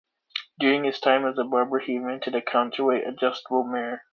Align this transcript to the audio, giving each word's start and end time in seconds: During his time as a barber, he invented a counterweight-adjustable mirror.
During 0.59 0.85
his 0.85 0.99
time 0.99 1.27
as 1.27 1.37
a 1.37 1.43
barber, 1.43 1.77
he 1.77 1.95
invented 1.97 2.33
a 2.33 2.41
counterweight-adjustable 2.41 3.65
mirror. 3.65 4.01